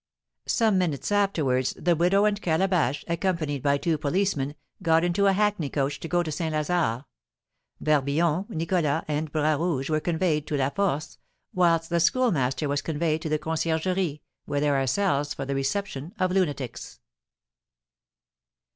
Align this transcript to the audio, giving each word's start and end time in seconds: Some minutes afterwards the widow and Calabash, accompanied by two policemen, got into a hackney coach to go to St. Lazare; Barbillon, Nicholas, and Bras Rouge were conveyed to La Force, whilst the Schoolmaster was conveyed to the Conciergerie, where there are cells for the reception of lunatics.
Some 0.47 0.79
minutes 0.79 1.11
afterwards 1.11 1.75
the 1.77 1.95
widow 1.95 2.25
and 2.25 2.41
Calabash, 2.41 3.05
accompanied 3.07 3.61
by 3.61 3.77
two 3.77 3.99
policemen, 3.99 4.55
got 4.81 5.03
into 5.03 5.27
a 5.27 5.33
hackney 5.33 5.69
coach 5.69 5.99
to 5.99 6.07
go 6.07 6.23
to 6.23 6.31
St. 6.31 6.55
Lazare; 6.55 7.05
Barbillon, 7.79 8.47
Nicholas, 8.49 9.03
and 9.07 9.31
Bras 9.31 9.59
Rouge 9.59 9.91
were 9.91 9.99
conveyed 9.99 10.47
to 10.47 10.57
La 10.57 10.71
Force, 10.71 11.19
whilst 11.53 11.91
the 11.91 11.99
Schoolmaster 11.99 12.67
was 12.67 12.81
conveyed 12.81 13.21
to 13.21 13.29
the 13.29 13.37
Conciergerie, 13.37 14.21
where 14.45 14.59
there 14.59 14.75
are 14.75 14.87
cells 14.87 15.35
for 15.35 15.45
the 15.45 15.53
reception 15.53 16.15
of 16.17 16.31
lunatics. 16.31 16.99